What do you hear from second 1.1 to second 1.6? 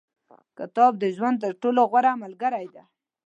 ژوند تر